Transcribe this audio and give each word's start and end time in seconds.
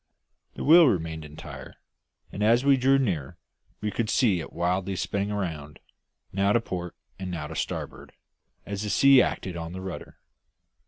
The 0.55 0.63
wheel 0.63 0.87
remained 0.87 1.23
entire, 1.25 1.75
and 2.31 2.41
as 2.41 2.65
we 2.65 2.75
drew 2.75 2.97
nearer 2.97 3.37
we 3.81 3.91
could 3.91 4.09
see 4.09 4.39
it 4.39 4.51
wildly 4.51 4.95
spinning 4.95 5.31
round, 5.31 5.77
now 6.33 6.51
to 6.53 6.59
port 6.59 6.95
and 7.19 7.29
now 7.29 7.45
to 7.45 7.55
starboard, 7.55 8.11
as 8.65 8.81
the 8.81 8.89
sea 8.89 9.21
acted 9.21 9.55
on 9.55 9.73
the 9.73 9.81
rudder. 9.81 10.17